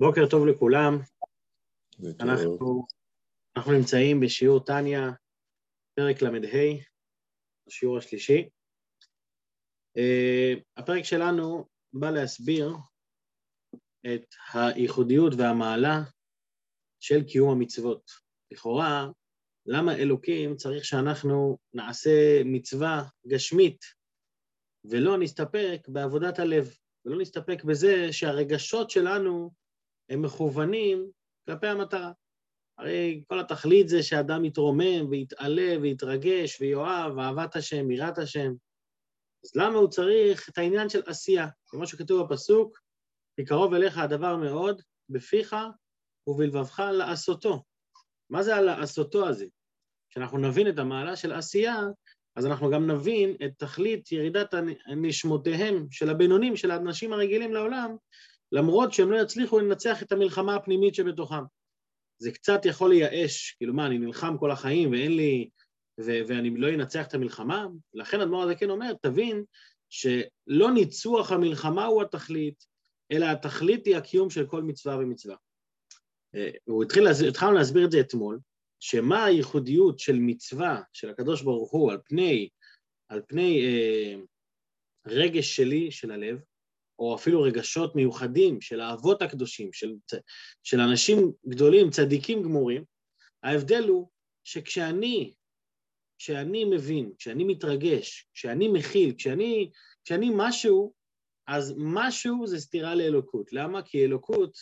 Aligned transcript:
בוקר 0.00 0.26
טוב 0.30 0.46
לכולם. 0.46 0.98
אנחנו, 2.20 2.86
אנחנו 3.56 3.72
נמצאים 3.72 4.20
בשיעור 4.20 4.64
טניה, 4.64 5.10
פרק 5.94 6.22
ל"ה, 6.22 6.30
השיעור 7.68 7.98
השלישי. 7.98 8.48
Uh, 9.98 10.60
הפרק 10.76 11.04
שלנו 11.04 11.68
בא 11.92 12.10
להסביר 12.10 12.70
את 14.06 14.34
הייחודיות 14.54 15.32
והמעלה 15.38 16.00
של 17.00 17.24
קיום 17.24 17.50
המצוות. 17.50 18.10
לכאורה, 18.50 19.08
למה 19.66 19.94
אלוקים 19.96 20.56
צריך 20.56 20.84
שאנחנו 20.84 21.58
נעשה 21.74 22.42
מצווה 22.44 23.02
גשמית 23.26 23.84
ולא 24.84 25.18
נסתפק 25.18 25.80
בעבודת 25.88 26.38
הלב, 26.38 26.76
ולא 27.04 27.18
נסתפק 27.20 27.64
בזה 27.64 28.12
שהרגשות 28.12 28.90
שלנו 28.90 29.50
הם 30.08 30.22
מכוונים 30.22 31.10
כלפי 31.46 31.66
המטרה. 31.66 32.12
הרי 32.78 33.22
כל 33.28 33.40
התכלית 33.40 33.88
זה 33.88 34.02
שאדם 34.02 34.44
יתרומם 34.44 35.10
ויתעלה 35.10 35.76
ויתרגש 35.82 36.60
ויואב, 36.60 37.18
אהבת 37.18 37.56
השם, 37.56 37.90
יראת 37.90 38.18
השם. 38.18 38.52
אז 39.44 39.56
למה 39.56 39.78
הוא 39.78 39.88
צריך 39.88 40.48
את 40.48 40.58
העניין 40.58 40.88
של 40.88 41.02
עשייה? 41.06 41.46
כמו 41.66 41.86
שכתוב 41.86 42.26
בפסוק, 42.26 42.78
כי 43.36 43.44
קרוב 43.44 43.74
אליך 43.74 43.98
הדבר 43.98 44.36
מאוד, 44.36 44.82
בפיך 45.08 45.56
ובלבבך 46.26 46.82
לעשותו. 46.92 47.62
מה 48.30 48.42
זה 48.42 48.56
הלעשותו 48.56 49.28
הזה? 49.28 49.46
כשאנחנו 50.10 50.38
נבין 50.38 50.68
את 50.68 50.78
המעלה 50.78 51.16
של 51.16 51.32
עשייה, 51.32 51.76
אז 52.36 52.46
אנחנו 52.46 52.70
גם 52.70 52.90
נבין 52.90 53.36
את 53.44 53.50
תכלית 53.58 54.12
ירידת 54.12 54.54
נשמותיהם 54.96 55.86
של 55.90 56.10
הבינונים, 56.10 56.56
של 56.56 56.70
האנשים 56.70 57.12
הרגילים 57.12 57.54
לעולם, 57.54 57.96
למרות 58.52 58.92
שהם 58.92 59.10
לא 59.12 59.20
יצליחו 59.22 59.58
לנצח 59.58 60.02
את 60.02 60.12
המלחמה 60.12 60.54
הפנימית 60.54 60.94
שבתוכם. 60.94 61.42
זה 62.18 62.32
קצת 62.32 62.60
יכול 62.64 62.90
לייאש, 62.90 63.54
כאילו 63.58 63.74
מה, 63.74 63.86
אני 63.86 63.98
נלחם 63.98 64.38
כל 64.38 64.50
החיים 64.50 64.90
ואין 64.90 65.16
לי... 65.16 65.48
ו- 66.00 66.20
ואני 66.28 66.50
לא 66.56 66.68
אנצח 66.68 67.06
את 67.06 67.14
המלחמה? 67.14 67.66
לכן 67.94 68.20
אדמו"ר 68.20 68.42
הזה 68.42 68.54
כן 68.54 68.70
אומר, 68.70 68.92
תבין 69.02 69.44
שלא 69.88 70.70
ניצוח 70.74 71.32
המלחמה 71.32 71.84
הוא 71.84 72.02
התכלית, 72.02 72.64
אלא 73.12 73.26
התכלית 73.26 73.86
היא 73.86 73.96
הקיום 73.96 74.30
של 74.30 74.46
כל 74.46 74.62
מצווה 74.62 74.96
ומצווה. 74.96 75.36
אה, 76.34 76.50
הוא 76.64 76.84
התחיל, 76.84 77.06
התחלנו 77.28 77.52
להסביר 77.52 77.84
את 77.84 77.90
זה 77.90 78.00
אתמול, 78.00 78.38
שמה 78.80 79.24
הייחודיות 79.24 79.98
של 79.98 80.16
מצווה 80.20 80.82
של 80.92 81.10
הקדוש 81.10 81.42
ברוך 81.42 81.70
הוא 81.70 81.92
על 81.92 81.98
פני, 82.04 82.48
על 83.08 83.22
פני 83.28 83.64
אה, 83.66 84.14
רגש 85.06 85.56
שלי, 85.56 85.90
של 85.90 86.10
הלב, 86.10 86.40
או 86.98 87.14
אפילו 87.16 87.42
רגשות 87.42 87.96
מיוחדים 87.96 88.60
של 88.60 88.80
האבות 88.80 89.22
הקדושים, 89.22 89.72
של, 89.72 89.94
של 90.62 90.80
אנשים 90.80 91.32
גדולים, 91.48 91.90
צדיקים 91.90 92.42
גמורים, 92.42 92.84
ההבדל 93.42 93.88
הוא 93.88 94.08
שכשאני, 94.44 95.34
כשאני 96.18 96.64
מבין, 96.64 97.12
כשאני 97.18 97.44
מתרגש, 97.44 98.28
כשאני 98.34 98.68
מכיל, 98.68 99.14
כשאני, 99.18 99.70
כשאני 100.04 100.30
משהו, 100.34 100.92
אז 101.46 101.74
משהו 101.76 102.46
זה 102.46 102.60
סתירה 102.60 102.94
לאלוקות. 102.94 103.52
למה? 103.52 103.82
כי 103.82 104.04
אלוקות, 104.04 104.58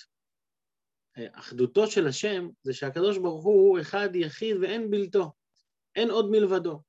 אחדותו 1.32 1.86
של 1.86 2.06
השם, 2.06 2.48
זה 2.62 2.72
שהקדוש 2.72 3.18
ברוך 3.18 3.44
הוא 3.44 3.80
אחד 3.80 4.16
יחיד 4.16 4.56
ואין 4.56 4.90
בלתו, 4.90 5.32
אין 5.96 6.10
עוד 6.10 6.30
מלבדו. 6.30 6.80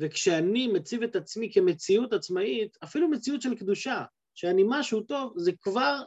וכשאני 0.00 0.66
מציב 0.66 1.02
את 1.02 1.16
עצמי 1.16 1.52
כמציאות 1.52 2.12
עצמאית, 2.12 2.76
אפילו 2.84 3.08
מציאות 3.08 3.42
של 3.42 3.54
קדושה, 3.54 4.04
שאני 4.38 4.64
משהו 4.66 5.00
טוב, 5.00 5.32
זה 5.36 5.52
כבר, 5.60 6.02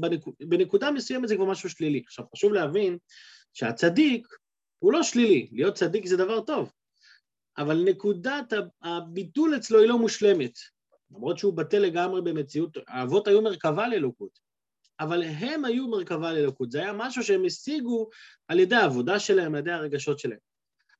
בנקוד, 0.00 0.34
בנקודה 0.40 0.90
מסוימת 0.90 1.28
זה 1.28 1.36
כבר 1.36 1.44
משהו 1.44 1.70
שלילי. 1.70 2.02
עכשיו, 2.06 2.24
חשוב 2.32 2.52
להבין 2.52 2.98
שהצדיק 3.54 4.26
הוא 4.78 4.92
לא 4.92 5.02
שלילי, 5.02 5.48
להיות 5.52 5.74
צדיק 5.74 6.06
זה 6.06 6.16
דבר 6.16 6.40
טוב, 6.40 6.72
אבל 7.58 7.84
נקודת 7.84 8.52
הביטול 8.82 9.56
אצלו 9.56 9.78
היא 9.78 9.88
לא 9.88 9.98
מושלמת. 9.98 10.52
למרות 11.10 11.38
שהוא 11.38 11.56
בטל 11.56 11.78
לגמרי 11.78 12.22
במציאות, 12.22 12.76
האבות 12.88 13.28
היו 13.28 13.42
מרכבה 13.42 13.88
לאלוקות, 13.88 14.38
אבל 15.00 15.22
הם 15.22 15.64
היו 15.64 15.88
מרכבה 15.88 16.32
לאלוקות, 16.32 16.70
זה 16.70 16.78
היה 16.78 16.92
משהו 16.92 17.22
שהם 17.22 17.44
השיגו 17.44 18.08
על 18.48 18.58
ידי 18.58 18.76
העבודה 18.76 19.18
שלהם, 19.18 19.54
על 19.54 19.60
ידי 19.60 19.72
הרגשות 19.72 20.18
שלהם. 20.18 20.38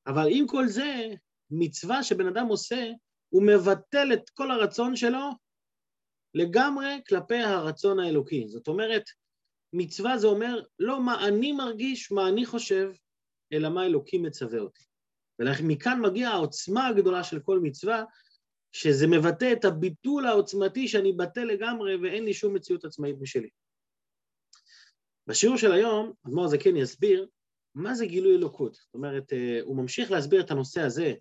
אבל 0.07 0.27
עם 0.29 0.47
כל 0.47 0.67
זה, 0.67 1.07
מצווה 1.51 2.03
שבן 2.03 2.27
אדם 2.27 2.47
עושה, 2.47 2.87
הוא 3.29 3.43
מבטל 3.43 4.13
את 4.13 4.29
כל 4.29 4.51
הרצון 4.51 4.95
שלו 4.95 5.29
לגמרי 6.33 7.01
כלפי 7.07 7.37
הרצון 7.37 7.99
האלוקי. 7.99 8.47
זאת 8.47 8.67
אומרת, 8.67 9.03
מצווה 9.73 10.17
זה 10.17 10.27
אומר 10.27 10.61
לא 10.79 11.01
מה 11.01 11.27
אני 11.27 11.51
מרגיש, 11.51 12.11
מה 12.11 12.29
אני 12.29 12.45
חושב, 12.45 12.91
אלא 13.53 13.69
מה 13.69 13.85
אלוקים 13.85 14.23
מצווה 14.23 14.59
אותי. 14.59 14.83
ומכאן 15.39 16.01
מגיעה 16.01 16.33
העוצמה 16.33 16.87
הגדולה 16.87 17.23
של 17.23 17.39
כל 17.39 17.59
מצווה, 17.59 18.03
שזה 18.71 19.07
מבטא 19.07 19.53
את 19.53 19.65
הביטול 19.65 20.25
העוצמתי 20.25 20.87
שאני 20.87 21.13
בטל 21.13 21.43
לגמרי 21.43 21.95
ואין 21.95 22.25
לי 22.25 22.33
שום 22.33 22.53
מציאות 22.53 22.85
עצמאית 22.85 23.15
משלי. 23.19 23.49
בשיעור 25.27 25.57
של 25.57 25.71
היום, 25.71 26.13
אדמו"ר 26.27 26.47
זקן 26.47 26.75
יסביר 26.75 27.27
מה 27.75 27.93
זה 27.93 28.05
גילוי 28.05 28.35
אלוקות. 28.35 28.75
זאת 28.75 28.93
אומרת, 28.93 29.33
אה, 29.33 29.59
הוא 29.61 29.77
ממשיך 29.77 30.11
להסביר 30.11 30.41
את 30.41 30.51
הנושא 30.51 30.81
הזה 30.81 31.13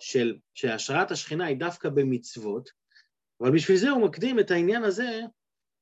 של 0.00 0.36
שהשראת 0.54 1.10
השכינה 1.10 1.46
היא 1.46 1.56
דווקא 1.56 1.88
במצוות, 1.88 2.70
אבל 3.40 3.54
בשביל 3.54 3.76
זה 3.76 3.90
הוא 3.90 4.06
מקדים 4.06 4.40
את 4.40 4.50
העניין 4.50 4.84
הזה 4.84 5.20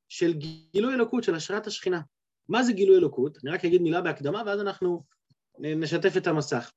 של 0.08 0.32
גילוי 0.32 0.94
אלוקות, 0.94 1.24
של 1.24 1.34
השראת 1.34 1.66
השכינה. 1.66 2.00
מה 2.48 2.62
זה 2.62 2.72
גילוי 2.72 2.96
אלוקות? 2.96 3.38
אני 3.44 3.50
רק 3.52 3.64
אגיד 3.64 3.82
מילה 3.82 4.00
בהקדמה 4.00 4.42
ואז 4.46 4.60
אנחנו 4.60 5.04
נשתף 5.58 6.16
את 6.16 6.26
המסך. 6.26 6.72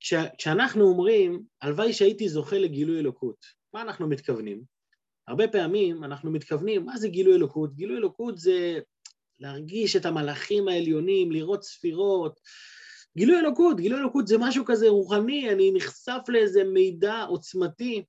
כש, 0.00 0.14
כשאנחנו 0.38 0.84
אומרים, 0.84 1.42
הלוואי 1.62 1.92
שהייתי 1.92 2.28
זוכה 2.28 2.58
לגילוי 2.58 2.98
אלוקות, 2.98 3.36
מה 3.74 3.82
אנחנו 3.82 4.08
מתכוונים? 4.08 4.62
הרבה 5.28 5.48
פעמים 5.48 6.04
אנחנו 6.04 6.30
מתכוונים, 6.30 6.84
מה 6.84 6.96
זה 6.96 7.08
גילוי 7.08 7.34
אלוקות? 7.34 7.74
גילוי 7.74 7.96
אלוקות 7.96 8.38
זה 8.38 8.78
להרגיש 9.40 9.96
את 9.96 10.06
המלאכים 10.06 10.68
העליונים, 10.68 11.32
לראות 11.32 11.62
ספירות. 11.62 12.40
גילוי 13.16 13.38
אלוקות, 13.38 13.76
גילוי 13.76 14.00
אלוקות 14.00 14.26
זה 14.26 14.36
משהו 14.38 14.64
כזה 14.64 14.88
רוחני, 14.88 15.50
אני 15.50 15.72
נחשף 15.74 16.20
לאיזה 16.28 16.64
מידע 16.64 17.22
עוצמתי. 17.22 18.04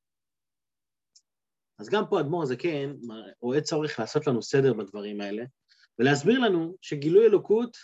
אז 1.79 1.89
גם 1.89 2.03
פה 2.09 2.19
אדמו"ר 2.19 2.43
הזקן 2.43 2.95
רואה 3.41 3.61
צורך 3.61 3.99
לעשות 3.99 4.27
לנו 4.27 4.41
סדר 4.41 4.73
בדברים 4.73 5.21
האלה, 5.21 5.43
ולהסביר 5.99 6.39
לנו 6.39 6.75
שגילוי 6.81 7.25
אלוקות 7.25 7.77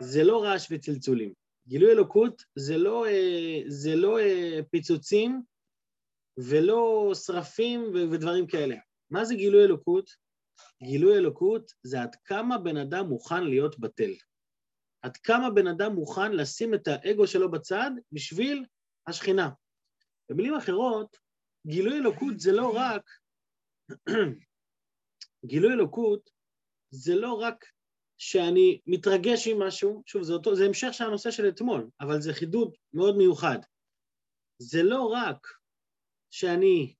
זה 0.00 0.24
לא 0.24 0.42
רעש 0.42 0.66
וצלצולים. 0.70 1.32
גילוי 1.68 1.92
אלוקות 1.92 2.42
זה 2.56 2.78
לא, 2.78 3.06
אה, 3.06 3.60
זה 3.66 3.96
לא 3.96 4.18
אה, 4.18 4.60
פיצוצים 4.70 5.42
ולא 6.38 7.12
שרפים 7.14 7.82
ודברים 8.12 8.46
כאלה. 8.46 8.76
מה 9.10 9.24
זה 9.24 9.34
גילוי 9.34 9.64
אלוקות? 9.64 10.10
גילוי 10.82 11.18
אלוקות 11.18 11.72
זה 11.82 12.02
עד 12.02 12.16
כמה 12.24 12.58
בן 12.58 12.76
אדם 12.76 13.06
מוכן 13.06 13.44
להיות 13.44 13.78
בטל. 13.78 14.10
עד 15.02 15.16
כמה 15.16 15.50
בן 15.50 15.66
אדם 15.66 15.92
מוכן 15.92 16.32
לשים 16.32 16.74
את 16.74 16.88
האגו 16.88 17.26
שלו 17.26 17.50
בצד 17.50 17.90
בשביל 18.12 18.64
השכינה. 19.06 19.50
במילים 20.30 20.54
אחרות, 20.54 21.16
גילוי 21.66 21.98
אלוקות 21.98 22.40
זה 22.40 22.52
לא 22.52 22.76
רק 22.76 23.02
גילוי 25.46 25.72
אלוקות 25.72 26.30
זה 26.90 27.14
לא 27.14 27.32
רק 27.32 27.64
שאני 28.18 28.80
מתרגש 28.86 29.48
עם 29.48 29.62
משהו, 29.62 30.02
שוב, 30.06 30.22
זה, 30.22 30.32
אותו, 30.32 30.56
זה 30.56 30.64
המשך 30.64 30.88
של 30.92 31.04
הנושא 31.04 31.30
של 31.30 31.48
אתמול, 31.48 31.88
אבל 32.00 32.20
זה 32.20 32.34
חידוד 32.34 32.74
מאוד 32.92 33.16
מיוחד. 33.16 33.58
זה 34.58 34.82
לא 34.82 35.02
רק 35.02 35.46
שאני 36.30 36.94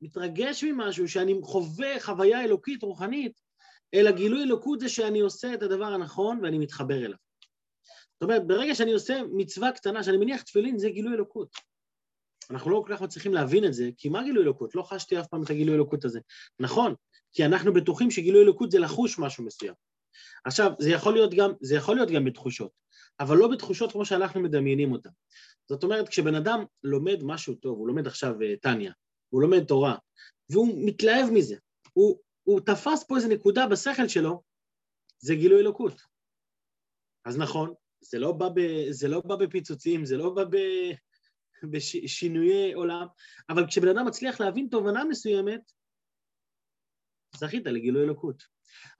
מתרגש 0.00 0.64
ממשהו, 0.64 1.08
שאני 1.08 1.34
חווה 1.42 2.00
חוויה 2.00 2.44
אלוקית, 2.44 2.82
רוחנית, 2.82 3.40
אלא 3.94 4.10
גילוי 4.10 4.42
אלוקות 4.42 4.80
זה 4.80 4.88
שאני 4.88 5.20
עושה 5.20 5.54
את 5.54 5.62
הדבר 5.62 5.84
הנכון 5.84 6.40
ואני 6.42 6.58
מתחבר 6.58 6.98
אליו. 6.98 7.18
זאת 8.12 8.22
אומרת, 8.22 8.46
ברגע 8.46 8.74
שאני 8.74 8.92
עושה 8.92 9.20
מצווה 9.32 9.72
קטנה, 9.72 10.02
שאני 10.02 10.16
מניח 10.16 10.42
תפילין, 10.42 10.78
זה 10.78 10.90
גילוי 10.90 11.14
אלוקות. 11.14 11.69
אנחנו 12.50 12.70
לא 12.70 12.82
כל 12.86 12.94
כך 12.94 13.02
מצליחים 13.02 13.34
להבין 13.34 13.64
את 13.64 13.74
זה, 13.74 13.90
כי 13.96 14.08
מה 14.08 14.22
גילוי 14.22 14.42
אלוקות? 14.42 14.74
לא 14.74 14.82
חשתי 14.82 15.20
אף 15.20 15.26
פעם 15.26 15.42
את 15.42 15.50
הגילוי 15.50 15.74
אלוקות 15.74 16.04
הזה. 16.04 16.20
נכון, 16.60 16.94
כי 17.32 17.44
אנחנו 17.44 17.72
בטוחים 17.72 18.10
שגילוי 18.10 18.42
אלוקות 18.42 18.70
זה 18.70 18.78
לחוש 18.78 19.18
משהו 19.18 19.44
מסוים. 19.44 19.74
עכשיו, 20.44 20.72
זה 20.78 20.90
יכול 20.90 21.12
להיות 21.12 21.34
גם, 21.34 21.50
זה 21.60 21.74
יכול 21.74 21.96
להיות 21.96 22.10
גם 22.10 22.24
בתחושות, 22.24 22.70
אבל 23.20 23.36
לא 23.36 23.48
בתחושות 23.48 23.92
כמו 23.92 24.04
שאנחנו 24.04 24.40
מדמיינים 24.40 24.92
אותן. 24.92 25.10
זאת 25.68 25.84
אומרת, 25.84 26.08
כשבן 26.08 26.34
אדם 26.34 26.64
לומד 26.84 27.18
משהו 27.22 27.54
טוב, 27.54 27.78
הוא 27.78 27.88
לומד 27.88 28.06
עכשיו 28.06 28.34
uh, 28.40 28.60
טניה, 28.62 28.92
הוא 29.28 29.42
לומד 29.42 29.64
תורה, 29.64 29.96
והוא 30.50 30.68
מתלהב 30.86 31.30
מזה, 31.32 31.56
הוא, 31.92 32.18
הוא 32.42 32.60
תפס 32.60 33.04
פה 33.04 33.16
איזו 33.16 33.28
נקודה 33.28 33.66
בשכל 33.66 34.08
שלו, 34.08 34.42
זה 35.18 35.34
גילוי 35.34 35.60
אלוקות. 35.60 36.00
אז 37.24 37.38
נכון, 37.38 37.74
זה 38.00 38.18
לא 38.18 38.32
בא, 38.32 38.48
ב, 38.54 38.60
זה 38.90 39.08
לא 39.08 39.20
בא 39.20 39.36
בפיצוצים, 39.36 40.04
זה 40.04 40.16
לא 40.16 40.30
בא 40.30 40.44
ב, 40.44 40.56
בשינויי 41.64 42.72
עולם, 42.72 43.06
אבל 43.48 43.66
כשבן 43.66 43.88
אדם 43.88 44.06
מצליח 44.06 44.40
להבין 44.40 44.68
תובנה 44.70 45.04
מסוימת, 45.04 45.60
זכית 47.36 47.66
לגילוי 47.66 48.02
אלוקות. 48.02 48.42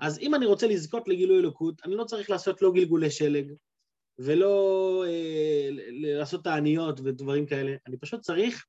אז 0.00 0.18
אם 0.18 0.34
אני 0.34 0.46
רוצה 0.46 0.66
לזכות 0.66 1.08
לגילוי 1.08 1.38
אלוקות, 1.38 1.80
אני 1.84 1.94
לא 1.94 2.04
צריך 2.04 2.30
לעשות 2.30 2.62
לא 2.62 2.72
גלגולי 2.72 3.10
שלג, 3.10 3.52
ולא 4.18 5.04
אה, 5.06 5.68
לעשות 5.90 6.44
תעניות 6.44 7.00
ודברים 7.00 7.46
כאלה, 7.46 7.76
אני 7.86 7.96
פשוט 7.98 8.20
צריך 8.20 8.66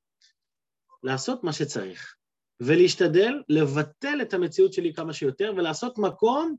לעשות 1.04 1.44
מה 1.44 1.54
שצריך, 1.54 2.16
ולהשתדל 2.60 3.34
לבטל 3.50 4.22
את 4.22 4.34
המציאות 4.34 4.74
שלי 4.74 4.94
כמה 4.94 5.14
שיותר, 5.14 5.54
ולעשות 5.58 5.98
מקום 5.98 6.56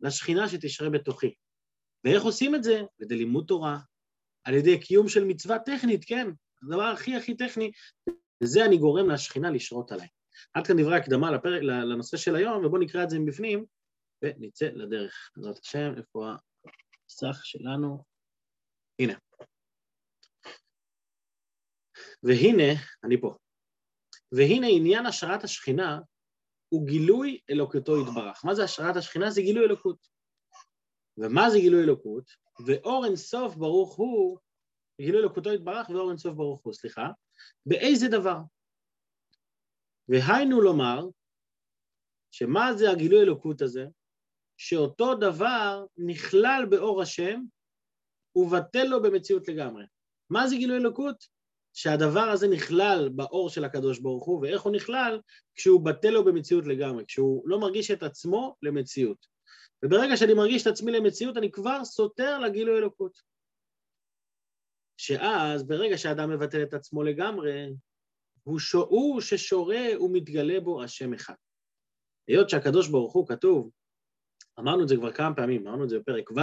לשכינה 0.00 0.48
שתשרה 0.48 0.90
בתוכי. 0.90 1.34
ואיך 2.04 2.22
עושים 2.22 2.54
את 2.54 2.62
זה? 2.62 2.78
על 2.78 2.86
ידי 3.00 3.16
לימוד 3.16 3.44
תורה, 3.48 3.78
על 4.44 4.54
ידי 4.54 4.80
קיום 4.80 5.08
של 5.08 5.24
מצווה 5.24 5.58
טכנית, 5.58 6.04
כן, 6.04 6.26
הדבר 6.62 6.82
הכי 6.82 7.16
הכי 7.16 7.36
טכני, 7.36 7.70
וזה 8.42 8.64
אני 8.64 8.78
גורם 8.78 9.10
לשכינה 9.10 9.50
לשרות 9.50 9.92
עליי. 9.92 10.08
עד 10.54 10.66
כאן 10.66 10.76
דברי 10.80 10.96
הקדמה 10.96 11.30
לפרק, 11.30 11.62
לנושא 11.62 12.16
של 12.16 12.36
היום, 12.36 12.64
ובואו 12.64 12.82
נקרא 12.82 13.04
את 13.04 13.10
זה 13.10 13.18
מבפנים, 13.18 13.64
ונצא 14.22 14.66
לדרך. 14.66 15.30
בעזרת 15.36 15.58
השם, 15.58 15.92
איפה 15.96 16.32
הסך 17.08 17.40
שלנו? 17.44 18.04
הנה. 18.98 19.14
והנה, 22.22 22.72
אני 23.04 23.20
פה. 23.20 23.34
והנה 24.32 24.66
עניין 24.70 25.06
השראת 25.06 25.44
השכינה 25.44 26.00
הוא 26.68 26.86
גילוי 26.86 27.40
אלוקותו 27.50 28.00
יתברך. 28.00 28.44
מה 28.44 28.54
זה 28.54 28.64
השראת 28.64 28.96
השכינה? 28.96 29.30
זה 29.30 29.42
גילוי 29.42 29.64
אלוקות. 29.64 30.08
ומה 31.20 31.50
זה 31.50 31.58
גילוי 31.58 31.82
אלוקות? 31.82 32.24
ואור 32.66 33.06
אינסוף 33.06 33.54
ברוך 33.54 33.96
הוא, 33.96 34.38
גילוי 35.00 35.20
אלוקותו 35.20 35.52
יתברך 35.52 35.90
ואור 35.90 36.10
אינסוף 36.10 36.34
ברוך 36.34 36.60
הוא, 36.64 36.72
סליחה, 36.72 37.08
באיזה 37.66 38.08
דבר? 38.08 38.38
והיינו 40.08 40.60
לומר, 40.60 41.08
שמה 42.30 42.74
זה 42.74 42.90
הגילוי 42.90 43.20
אלוקות 43.20 43.62
הזה? 43.62 43.86
שאותו 44.56 45.14
דבר 45.14 45.84
נכלל 45.96 46.66
באור 46.70 47.02
השם 47.02 47.40
ובטל 48.36 48.84
לו 48.84 49.02
במציאות 49.02 49.48
לגמרי. 49.48 49.84
מה 50.30 50.46
זה 50.46 50.56
גילוי 50.56 50.76
אלוקות? 50.76 51.40
שהדבר 51.72 52.20
הזה 52.20 52.48
נכלל 52.48 53.08
באור 53.14 53.50
של 53.50 53.64
הקדוש 53.64 53.98
ברוך 53.98 54.26
הוא, 54.26 54.40
ואיך 54.40 54.62
הוא 54.62 54.72
נכלל? 54.72 55.20
כשהוא 55.54 55.84
בטל 55.84 56.10
לו 56.10 56.24
במציאות 56.24 56.66
לגמרי, 56.66 57.04
כשהוא 57.06 57.48
לא 57.48 57.60
מרגיש 57.60 57.90
את 57.90 58.02
עצמו 58.02 58.56
למציאות. 58.62 59.26
וברגע 59.84 60.16
שאני 60.16 60.34
מרגיש 60.34 60.62
את 60.62 60.66
עצמי 60.66 60.92
למציאות, 60.92 61.36
אני 61.36 61.50
כבר 61.50 61.84
סותר 61.84 62.38
לגילוי 62.38 62.78
אלוקות. 62.78 63.18
שאז, 64.96 65.66
ברגע 65.66 65.98
שאדם 65.98 66.30
מבטל 66.30 66.62
את 66.62 66.74
עצמו 66.74 67.02
לגמרי, 67.02 67.66
הוא, 68.42 68.58
שו, 68.58 68.82
הוא 68.82 69.20
ששורה 69.20 69.86
ומתגלה 70.00 70.60
בו 70.60 70.82
השם 70.82 71.14
אחד. 71.14 71.34
היות 72.28 72.50
שהקדוש 72.50 72.88
ברוך 72.88 73.12
הוא 73.12 73.28
כתוב, 73.28 73.70
אמרנו 74.58 74.82
את 74.82 74.88
זה 74.88 74.96
כבר 74.96 75.12
כמה 75.12 75.34
פעמים, 75.34 75.66
אמרנו 75.66 75.84
את 75.84 75.88
זה 75.88 75.98
בפרק 75.98 76.30
ו', 76.30 76.40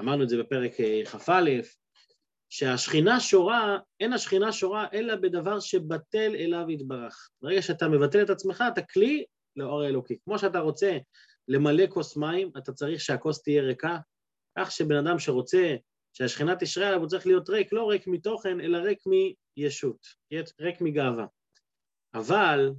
אמרנו 0.00 0.22
את 0.22 0.28
זה 0.28 0.36
בפרק 0.38 0.80
אה, 0.80 1.02
כ"א, 1.04 1.50
שהשכינה 2.48 3.20
שורה, 3.20 3.78
אין 4.00 4.12
השכינה 4.12 4.52
שורה 4.52 4.86
אלא 4.92 5.16
בדבר 5.16 5.60
שבטל 5.60 6.34
אליו 6.34 6.70
יתברך. 6.70 7.30
ברגע 7.42 7.62
שאתה 7.62 7.88
מבטל 7.88 8.22
את 8.22 8.30
עצמך, 8.30 8.64
אתה 8.72 8.82
כלי 8.82 9.24
לאור 9.56 9.82
האלוקי. 9.82 10.18
כמו 10.24 10.38
שאתה 10.38 10.58
רוצה 10.58 10.98
למלא 11.48 11.86
כוס 11.88 12.16
מים, 12.16 12.50
אתה 12.58 12.72
צריך 12.72 13.00
שהכוס 13.00 13.42
תהיה 13.42 13.62
ריקה, 13.62 13.98
כך 14.58 14.70
שבן 14.70 14.96
אדם 14.96 15.18
שרוצה 15.18 15.76
שהשכינה 16.12 16.56
תשרה 16.56 16.86
עליו, 16.88 17.00
הוא 17.00 17.08
צריך 17.08 17.26
להיות 17.26 17.48
ריק, 17.48 17.72
לא 17.72 17.90
ריק 17.90 18.06
מתוכן, 18.06 18.60
אלא 18.60 18.78
ריק 18.78 19.02
מישות, 19.56 20.06
ריק 20.60 20.80
מגאווה. 20.80 21.26
אבל 22.14 22.70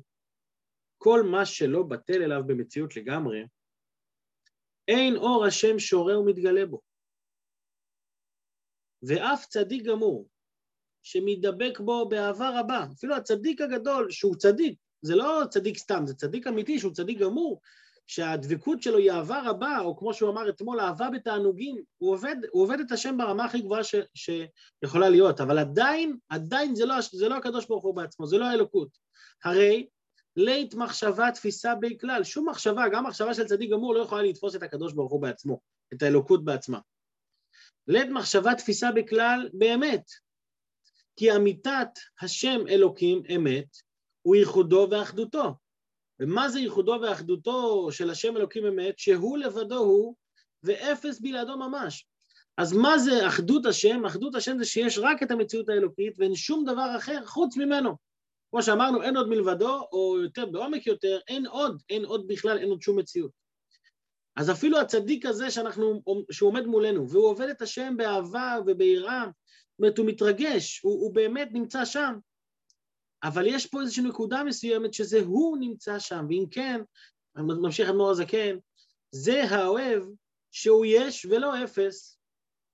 כל 0.98 1.24
מה 1.24 1.46
שלא 1.46 1.84
בטל 1.84 2.22
אליו 2.24 2.42
במציאות 2.48 2.96
לגמרי, 2.96 3.44
אין 4.88 5.16
אור 5.16 5.46
השם 5.46 5.80
שורה 5.80 6.20
ומתגלה 6.20 6.66
בו. 6.66 6.82
ואף 9.04 9.46
צדיק 9.46 9.84
גמור, 9.84 10.28
שמתדבק 11.04 11.80
בו 11.80 12.10
באהבה 12.10 12.60
רבה, 12.60 12.86
אפילו 12.94 13.16
הצדיק 13.16 13.62
הגדול, 13.62 14.12
שהוא 14.12 14.36
צדיק, 14.36 14.80
זה 15.02 15.16
לא 15.16 15.42
צדיק 15.50 15.78
סתם, 15.78 16.02
זה 16.06 16.14
צדיק 16.14 16.48
אמיתי 16.48 16.80
שהוא 16.80 16.94
צדיק 16.94 17.20
גמור, 17.20 17.62
שהדבקות 18.08 18.82
שלו 18.82 18.98
היא 18.98 19.12
אהבה 19.12 19.42
רבה, 19.50 19.80
או 19.80 19.98
כמו 19.98 20.14
שהוא 20.14 20.30
אמר 20.30 20.50
אתמול, 20.50 20.80
אהבה 20.80 21.10
בתענוגים, 21.10 21.84
הוא 21.98 22.14
עובד, 22.14 22.36
הוא 22.52 22.64
עובד 22.64 22.80
את 22.80 22.92
השם 22.92 23.18
ברמה 23.18 23.46
הכי 23.46 23.62
גבוהה 23.62 23.84
ש, 23.84 23.96
שיכולה 24.14 25.10
להיות, 25.10 25.42
אבל 25.42 25.60
עדיין, 25.60 26.18
עדיין 26.30 26.76
זה 26.76 26.86
לא, 26.86 26.96
זה 27.12 27.30
לא 27.30 27.36
הקדוש 27.36 27.66
ברוך 27.68 27.84
הוא 27.84 27.96
בעצמו, 27.96 28.28
זה 28.28 28.38
לא 28.38 28.46
האלוקות. 28.46 28.90
הרי 29.44 29.88
לית 30.36 30.74
מחשבה 30.74 31.32
תפיסה 31.32 31.76
בי 31.76 31.98
כלל, 31.98 32.24
שום 32.24 32.50
מחשבה, 32.50 32.90
גם 32.90 33.08
מחשבה 33.08 33.34
של 33.34 33.46
צדיק 33.46 33.72
גמור 33.72 33.96
לא 33.96 34.00
יכולה 34.00 34.22
לתפוס 34.22 34.56
את 34.56 34.64
הקדוש 34.64 34.94
ברוך 34.94 35.12
הוא 35.12 35.22
בעצמו, 35.22 35.60
את 35.94 36.04
האלוקות 36.04 36.46
בעצמה. 36.46 36.80
לית 37.88 38.10
מחשבה 38.10 38.56
תפיסה 38.56 38.92
בכלל 38.92 39.50
באמת, 39.54 40.06
כי 41.16 41.36
אמיתת 41.36 41.90
השם 42.22 42.68
אלוקים 42.70 43.22
אמת 43.36 43.78
הוא 44.22 44.36
ייחודו 44.36 44.88
ואחדותו. 44.92 45.54
ומה 46.20 46.50
זה 46.50 46.60
ייחודו 46.60 46.98
ואחדותו 47.02 47.88
של 47.92 48.10
השם 48.10 48.38
אלוקים 48.38 48.66
אמת? 48.66 49.00
שהוא 49.00 49.38
לבדו 49.38 49.78
הוא 49.78 50.16
ואפס 50.64 51.20
בלעדו 51.20 51.58
ממש. 51.58 52.08
אז 52.58 52.74
מה 52.74 52.98
זה 52.98 53.28
אחדות 53.28 53.66
השם? 53.66 54.06
אחדות 54.06 54.36
השם 54.36 54.58
זה 54.58 54.66
שיש 54.66 54.98
רק 54.98 55.24
את 55.24 55.32
המציאות 55.32 55.70
האלוקית 55.70 56.14
ואין 56.18 56.36
שום 56.36 56.66
דבר 56.66 56.94
אחר 56.98 57.26
חוץ 57.26 57.58
ממנו. 57.58 57.96
כמו 58.52 58.64
שאמרנו, 58.64 59.04
אין 59.04 59.18
עוד 59.18 59.30
מלבדו, 59.30 59.82
או 59.92 60.18
יותר 60.24 60.46
בעומק 60.46 60.88
יותר, 60.88 61.20
אין 61.28 61.46
עוד, 61.46 61.82
אין 61.90 62.06
עוד 62.06 62.28
בכלל, 62.28 62.58
אין 62.58 62.70
עוד 62.70 62.82
שום 62.82 63.00
מציאות. 63.00 63.32
אז 64.36 64.52
אפילו 64.52 64.80
הצדיק 64.80 65.26
הזה 65.26 65.52
שאנחנו, 65.52 66.02
שהוא 66.32 66.50
עומד 66.50 66.66
מולנו, 66.66 67.10
והוא 67.10 67.28
עובד 67.28 67.50
את 67.50 67.62
השם 67.62 67.98
באהבה 67.98 68.58
וביראה, 68.66 69.24
זאת 69.26 69.80
אומרת, 69.80 69.98
הוא 69.98 70.08
מתרגש, 70.08 70.82
הוא, 70.84 70.94
הוא 70.94 71.14
באמת 71.14 71.50
נמצא 71.52 71.86
שם, 71.86 72.16
אבל 73.24 73.48
יש 73.48 73.66
פה 73.66 73.82
איזושהי 73.82 74.04
נקודה 74.04 74.44
מסוימת 74.44 74.94
שזה 74.94 75.20
הוא 75.20 75.58
נמצא 75.58 76.00
שם, 76.00 76.26
ואם 76.30 76.46
כן, 76.52 76.82
ממשיך 77.36 77.90
אדמו"ר 77.90 78.12
הזקן, 78.12 78.58
זה 79.12 79.44
האוהב 79.44 80.04
שהוא 80.52 80.86
יש 80.86 81.26
ולא 81.26 81.64
אפס. 81.64 82.18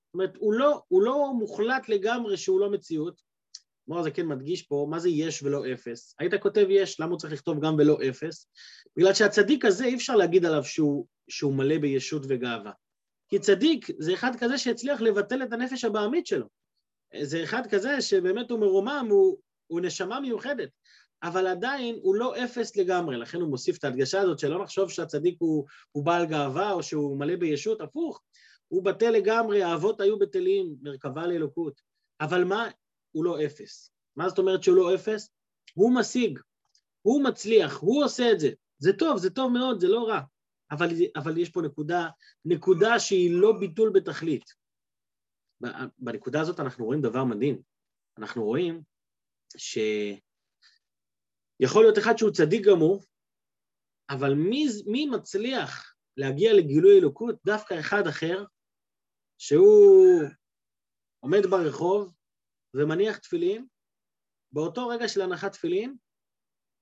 זאת 0.06 0.14
אומרת, 0.14 0.36
הוא 0.38 0.52
לא, 0.52 0.82
הוא 0.88 1.02
לא 1.02 1.32
מוחלט 1.38 1.88
לגמרי 1.88 2.36
שהוא 2.36 2.60
לא 2.60 2.70
מציאות. 2.70 3.22
אדמו"ר 3.86 4.00
הזקן 4.00 4.26
מדגיש 4.26 4.62
פה, 4.62 4.86
מה 4.90 4.98
זה 4.98 5.08
יש 5.08 5.42
ולא 5.42 5.72
אפס? 5.72 6.14
היית 6.18 6.34
כותב 6.34 6.66
יש, 6.70 7.00
למה 7.00 7.10
הוא 7.10 7.18
צריך 7.18 7.32
לכתוב 7.32 7.64
גם 7.64 7.74
ולא 7.78 7.98
אפס? 8.08 8.46
בגלל 8.96 9.14
שהצדיק 9.14 9.64
הזה, 9.64 9.84
אי 9.84 9.94
אפשר 9.94 10.16
להגיד 10.16 10.44
עליו 10.44 10.64
שהוא, 10.64 11.06
שהוא 11.28 11.54
מלא 11.54 11.78
בישות 11.78 12.22
וגאווה. 12.28 12.72
כי 13.28 13.38
צדיק 13.38 13.86
זה 13.98 14.14
אחד 14.14 14.36
כזה 14.38 14.58
שהצליח 14.58 15.00
לבטל 15.00 15.42
את 15.42 15.52
הנפש 15.52 15.84
הבעמית 15.84 16.26
שלו. 16.26 16.46
זה 17.22 17.44
אחד 17.44 17.62
כזה 17.70 18.00
שבאמת 18.00 18.50
הוא 18.50 18.60
מרומם, 18.60 19.06
הוא, 19.10 19.38
הוא 19.72 19.80
נשמה 19.80 20.20
מיוחדת, 20.20 20.70
אבל 21.22 21.46
עדיין 21.46 21.98
הוא 22.02 22.14
לא 22.14 22.44
אפס 22.44 22.76
לגמרי, 22.76 23.16
לכן 23.16 23.40
הוא 23.40 23.48
מוסיף 23.48 23.78
את 23.78 23.84
ההדגשה 23.84 24.20
הזאת, 24.20 24.38
שלא 24.38 24.62
נחשוב 24.62 24.90
שהצדיק 24.90 25.36
הוא, 25.38 25.66
הוא 25.92 26.04
בעל 26.04 26.26
גאווה 26.26 26.72
או 26.72 26.82
שהוא 26.82 27.18
מלא 27.18 27.36
בישות, 27.36 27.80
הפוך, 27.80 28.22
הוא 28.68 28.84
בטל 28.84 29.10
לגמרי, 29.10 29.62
האבות 29.62 30.00
היו 30.00 30.18
בטלים, 30.18 30.76
מרכבה 30.82 31.26
לאלוקות, 31.26 31.80
אבל 32.20 32.44
מה? 32.44 32.68
הוא 33.12 33.24
לא 33.24 33.44
אפס. 33.44 33.90
מה 34.16 34.28
זאת 34.28 34.38
אומרת 34.38 34.62
שהוא 34.62 34.76
לא 34.76 34.94
אפס? 34.94 35.30
הוא 35.74 35.94
משיג, 35.94 36.38
הוא 37.02 37.24
מצליח, 37.24 37.78
הוא 37.78 38.04
עושה 38.04 38.32
את 38.32 38.40
זה. 38.40 38.50
זה 38.78 38.92
טוב, 38.92 39.18
זה 39.18 39.30
טוב 39.30 39.52
מאוד, 39.52 39.80
זה 39.80 39.88
לא 39.88 40.08
רע. 40.08 40.20
אבל, 40.70 40.88
אבל 41.16 41.38
יש 41.38 41.50
פה 41.50 41.62
נקודה, 41.62 42.08
נקודה 42.44 42.98
שהיא 42.98 43.30
לא 43.34 43.52
ביטול 43.60 43.90
בתכלית. 43.94 44.44
בנקודה 45.98 46.40
הזאת 46.40 46.60
אנחנו 46.60 46.84
רואים 46.84 47.02
דבר 47.02 47.24
מדהים. 47.24 47.62
אנחנו 48.18 48.44
רואים 48.44 48.82
שיכול 49.58 49.94
להיות 51.82 51.98
אחד 51.98 52.18
שהוא 52.18 52.30
צדיק 52.30 52.66
גמור, 52.66 53.02
אבל 54.10 54.34
מי, 54.34 54.66
מי 54.86 55.06
מצליח 55.06 55.94
להגיע 56.16 56.52
לגילוי 56.52 56.98
אלוקות? 56.98 57.36
דווקא 57.44 57.80
אחד 57.80 58.06
אחר, 58.06 58.44
שהוא 59.38 60.22
עומד 61.20 61.46
ברחוב 61.50 62.14
ומניח 62.74 63.18
תפילין, 63.18 63.66
באותו 64.52 64.88
רגע 64.88 65.08
של 65.08 65.20
הנחת 65.20 65.52
תפילין, 65.52 65.96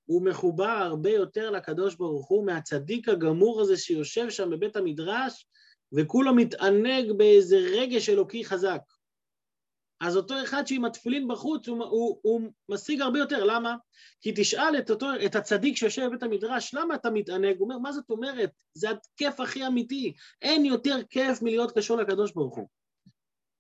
הוא 0.05 0.25
מחובר 0.25 0.65
הרבה 0.65 1.11
יותר 1.11 1.51
לקדוש 1.51 1.95
ברוך 1.95 2.29
הוא 2.29 2.47
מהצדיק 2.47 3.09
הגמור 3.09 3.61
הזה 3.61 3.77
שיושב 3.77 4.31
שם 4.31 4.51
בבית 4.51 4.77
המדרש, 4.77 5.47
וכולו 5.93 6.35
מתענג 6.35 7.13
באיזה 7.17 7.57
רגש 7.57 8.09
אלוקי 8.09 8.45
חזק. 8.45 8.81
אז 10.01 10.17
אותו 10.17 10.35
אחד 10.45 10.67
שעם 10.67 10.85
התפילין 10.85 11.29
בחוץ, 11.29 11.69
הוא, 11.69 11.85
הוא, 11.85 12.19
הוא 12.23 12.41
משיג 12.69 13.01
הרבה 13.01 13.19
יותר. 13.19 13.45
למה? 13.45 13.77
כי 14.21 14.33
תשאל 14.37 14.79
את, 14.79 14.91
אותו, 14.91 15.07
את 15.27 15.35
הצדיק 15.35 15.77
שיושב 15.77 16.07
בבית 16.07 16.23
המדרש, 16.23 16.75
למה 16.75 16.95
אתה 16.95 17.11
מתענג? 17.11 17.57
הוא 17.59 17.65
אומר, 17.65 17.79
מה 17.79 17.93
זאת 17.93 18.11
אומרת? 18.11 18.51
זה 18.75 18.89
הכיף 18.91 19.41
הכי 19.41 19.67
אמיתי. 19.67 20.15
אין 20.43 20.65
יותר 20.65 20.97
כיף 21.11 21.43
מלהיות 21.43 21.79
קשור 21.79 21.97
לקדוש 21.97 22.33
ברוך 22.33 22.57
הוא. 22.57 22.69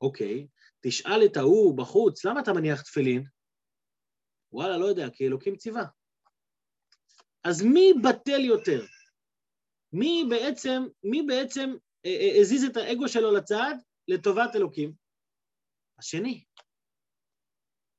אוקיי, 0.00 0.47
תשאל 0.80 1.25
את 1.25 1.37
ההוא 1.37 1.76
בחוץ, 1.76 2.25
למה 2.25 2.40
אתה 2.40 2.52
מניח 2.52 2.82
תפילין? 2.82 3.25
וואלה, 4.52 4.78
לא 4.78 4.87
יודע, 4.87 5.11
כי 5.11 5.26
אלוקים 5.26 5.56
ציווה. 5.56 5.85
אז 7.44 7.62
מי 7.62 7.92
בטל 8.02 8.40
יותר? 8.40 8.85
מי 9.92 10.25
בעצם, 10.30 10.82
מי 11.04 11.23
בעצם 11.23 11.75
אה, 12.06 12.11
אה, 12.11 12.40
הזיז 12.40 12.64
את 12.64 12.76
האגו 12.76 13.09
שלו 13.09 13.32
לצד 13.32 13.75
לטובת 14.09 14.56
אלוקים? 14.56 15.09
השני. 16.00 16.45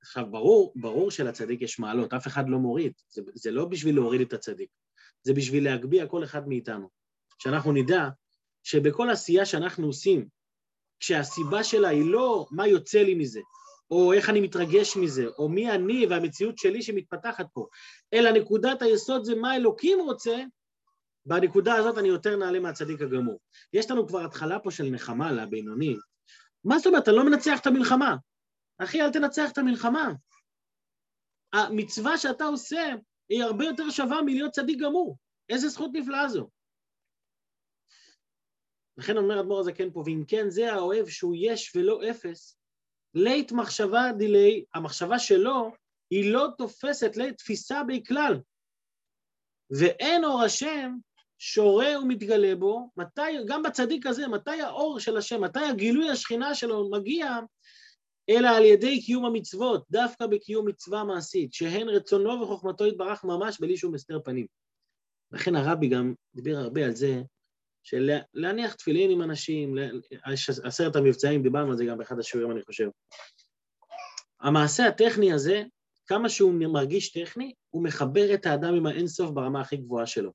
עכשיו, 0.01 0.25
ברור, 0.31 0.73
ברור 0.75 1.11
שלצדיק 1.11 1.61
יש 1.61 1.79
מעלות, 1.79 2.13
אף 2.13 2.27
אחד 2.27 2.49
לא 2.49 2.57
מוריד. 2.57 2.93
זה, 3.09 3.21
זה 3.33 3.51
לא 3.51 3.65
בשביל 3.65 3.95
להוריד 3.95 4.21
את 4.21 4.33
הצדיק, 4.33 4.69
זה 5.23 5.33
בשביל 5.33 5.63
להגביה 5.65 6.07
כל 6.07 6.23
אחד 6.23 6.47
מאיתנו. 6.47 6.89
שאנחנו 7.39 7.71
נדע 7.71 8.09
שבכל 8.63 9.09
עשייה 9.09 9.45
שאנחנו 9.45 9.87
עושים, 9.87 10.27
כשהסיבה 10.99 11.63
שלה 11.63 11.89
היא 11.89 12.11
לא 12.11 12.47
מה 12.51 12.67
יוצא 12.67 13.03
לי 13.03 13.13
מזה, 13.13 13.39
או 13.91 14.13
איך 14.13 14.29
אני 14.29 14.41
מתרגש 14.41 14.97
מזה, 14.97 15.27
או 15.37 15.49
מי 15.49 15.71
אני 15.71 16.05
והמציאות 16.05 16.57
שלי 16.57 16.81
שמתפתחת 16.81 17.45
פה, 17.53 17.67
אלא 18.13 18.31
נקודת 18.31 18.81
היסוד 18.81 19.23
זה 19.23 19.35
מה 19.35 19.55
אלוקים 19.55 19.99
רוצה, 19.99 20.43
בנקודה 21.25 21.75
הזאת 21.75 21.97
אני 21.97 22.07
יותר 22.07 22.35
נעלה 22.35 22.59
מהצדיק 22.59 23.01
הגמור. 23.01 23.39
יש 23.73 23.91
לנו 23.91 24.07
כבר 24.07 24.25
התחלה 24.25 24.59
פה 24.59 24.71
של 24.71 24.83
נחמה 24.83 25.31
לבינוני. 25.31 25.95
מה 26.63 26.77
זאת 26.77 26.87
אומרת? 26.87 27.03
אתה 27.03 27.11
לא 27.11 27.25
מנצח 27.25 27.59
את 27.61 27.67
המלחמה. 27.67 28.15
אחי, 28.77 29.01
אל 29.01 29.11
תנצח 29.11 29.51
את 29.51 29.57
המלחמה. 29.57 30.11
המצווה 31.53 32.17
שאתה 32.17 32.43
עושה 32.43 32.95
היא 33.29 33.43
הרבה 33.43 33.65
יותר 33.65 33.89
שווה 33.89 34.21
מלהיות 34.21 34.51
צדיק 34.51 34.79
גמור. 34.81 35.17
איזה 35.49 35.69
זכות 35.69 35.91
נפלאה 35.93 36.29
זו. 36.29 36.49
לכן 38.97 39.17
אומר 39.17 39.39
אדמו"ר 39.39 39.59
הזקן 39.59 39.91
פה, 39.91 40.03
ואם 40.05 40.23
כן 40.27 40.49
זה 40.49 40.73
האוהב 40.73 41.07
שהוא 41.07 41.35
יש 41.37 41.75
ולא 41.75 42.09
אפס, 42.09 42.57
לית 43.13 43.51
מחשבה 43.51 44.01
דילי, 44.17 44.65
המחשבה 44.73 45.19
שלו 45.19 45.71
היא 46.09 46.33
לא 46.33 46.47
תופסת 46.57 47.17
לית 47.17 47.37
תפיסה 47.37 47.81
בכלל. 47.87 48.41
ואין 49.79 50.23
אור 50.23 50.43
השם 50.43 50.91
שורה 51.43 51.99
ומתגלה 52.01 52.55
בו, 52.55 52.89
מתי, 52.97 53.21
גם 53.45 53.63
בצדיק 53.63 54.05
הזה, 54.05 54.27
מתי 54.27 54.61
האור 54.61 54.99
של 54.99 55.17
השם, 55.17 55.41
מתי 55.41 55.59
הגילוי 55.59 56.09
השכינה 56.09 56.55
שלו 56.55 56.89
מגיע, 56.91 57.39
אלא 58.29 58.49
על 58.49 58.65
ידי 58.65 59.01
קיום 59.01 59.25
המצוות, 59.25 59.85
דווקא 59.91 60.27
בקיום 60.27 60.67
מצווה 60.67 61.03
מעשית, 61.03 61.53
שהן 61.53 61.89
רצונו 61.89 62.41
וחוכמתו 62.41 62.85
יתברך 62.85 63.23
ממש 63.23 63.59
בלי 63.59 63.77
שום 63.77 63.95
הסתר 63.95 64.19
פנים. 64.23 64.45
לכן 65.31 65.55
הרבי 65.55 65.87
גם 65.87 66.13
דיבר 66.35 66.57
הרבה 66.57 66.85
על 66.85 66.95
זה, 66.95 67.21
של 67.83 68.17
להניח 68.33 68.73
תפילין 68.73 69.11
עם 69.11 69.21
אנשים, 69.21 69.77
עשרת 70.63 70.95
המבצעים, 70.95 71.43
דיברנו 71.43 71.71
על 71.71 71.77
זה 71.77 71.85
גם 71.85 71.97
באחד 71.97 72.19
השיעורים, 72.19 72.51
אני 72.51 72.63
חושב. 72.63 72.89
המעשה 74.41 74.87
הטכני 74.87 75.33
הזה, 75.33 75.63
כמה 76.11 76.29
שהוא 76.29 76.53
מרגיש 76.53 77.11
טכני, 77.11 77.53
הוא 77.69 77.83
מחבר 77.83 78.33
את 78.33 78.45
האדם 78.45 78.73
עם 78.73 78.85
האינסוף 78.85 79.31
ברמה 79.31 79.61
הכי 79.61 79.77
גבוהה 79.77 80.05
שלו. 80.05 80.31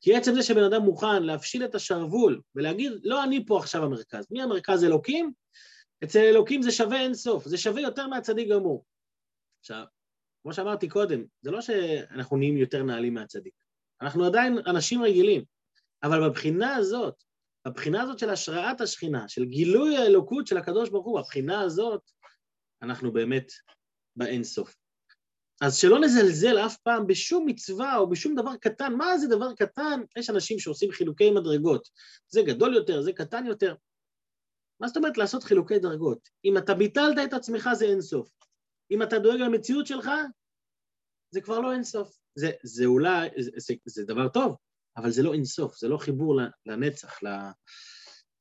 כי 0.00 0.16
עצם 0.16 0.34
זה 0.34 0.42
שבן 0.42 0.62
אדם 0.62 0.82
מוכן 0.82 1.22
להפשיל 1.22 1.64
את 1.64 1.74
השרוול 1.74 2.40
ולהגיד, 2.54 2.92
לא 3.02 3.24
אני 3.24 3.46
פה 3.46 3.58
עכשיו 3.58 3.84
המרכז, 3.84 4.26
מי 4.30 4.42
המרכז 4.42 4.84
אלוקים? 4.84 5.32
אצל 6.04 6.18
אלוקים 6.18 6.62
זה 6.62 6.70
שווה 6.70 7.00
אינסוף, 7.00 7.48
זה 7.48 7.58
שווה 7.58 7.82
יותר 7.82 8.06
מהצדיק 8.06 8.48
גמור. 8.48 8.84
עכשיו, 9.60 9.84
כמו 10.42 10.52
שאמרתי 10.52 10.88
קודם, 10.88 11.24
זה 11.42 11.50
לא 11.50 11.60
שאנחנו 11.60 12.36
נהיים 12.36 12.56
יותר 12.56 12.82
נעלים 12.82 13.14
מהצדיק, 13.14 13.54
אנחנו 14.02 14.24
עדיין 14.24 14.58
אנשים 14.66 15.02
רגילים, 15.02 15.44
אבל 16.02 16.28
בבחינה 16.28 16.76
הזאת, 16.76 17.22
בבחינה 17.66 18.02
הזאת 18.02 18.18
של 18.18 18.30
השראת 18.30 18.80
השכינה, 18.80 19.28
של 19.28 19.44
גילוי 19.44 19.96
האלוקות 19.96 20.46
של 20.46 20.56
הקדוש 20.56 20.90
ברוך 20.90 21.06
הוא, 21.06 21.18
הבחינה 21.18 21.60
הזאת, 21.60 22.10
אנחנו 22.82 23.12
באמת 23.12 23.52
באינסוף. 24.16 24.79
אז 25.60 25.76
שלא 25.76 26.00
נזלזל 26.00 26.58
אף 26.58 26.76
פעם 26.76 27.06
בשום 27.06 27.46
מצווה 27.46 27.96
או 27.96 28.10
בשום 28.10 28.34
דבר 28.34 28.56
קטן. 28.56 28.94
מה 28.94 29.18
זה 29.18 29.28
דבר 29.28 29.54
קטן? 29.54 30.00
יש 30.16 30.30
אנשים 30.30 30.58
שעושים 30.58 30.90
חילוקי 30.92 31.30
מדרגות. 31.30 31.88
זה 32.28 32.42
גדול 32.42 32.74
יותר, 32.74 33.02
זה 33.02 33.12
קטן 33.12 33.46
יותר. 33.46 33.74
מה 34.80 34.88
זאת 34.88 34.96
אומרת 34.96 35.18
לעשות 35.18 35.44
חילוקי 35.44 35.78
דרגות? 35.78 36.28
אם 36.44 36.58
אתה 36.58 36.74
ביטלת 36.74 37.16
את 37.24 37.32
עצמך 37.32 37.68
זה 37.74 37.84
אינסוף. 37.84 38.30
אם 38.90 39.02
אתה 39.02 39.18
דואג 39.18 39.40
למציאות 39.40 39.86
שלך, 39.86 40.10
זה 41.30 41.40
כבר 41.40 41.60
לא 41.60 41.72
אינסוף. 41.72 42.16
זה, 42.34 42.50
זה 42.62 42.84
אולי, 42.84 43.28
זה, 43.38 43.50
זה, 43.56 43.74
זה 43.84 44.04
דבר 44.04 44.28
טוב, 44.28 44.56
אבל 44.96 45.10
זה 45.10 45.22
לא 45.22 45.32
אינסוף, 45.34 45.76
זה 45.76 45.88
לא 45.88 45.96
חיבור 45.96 46.40
לנצח, 46.66 47.22
ל, 47.22 47.28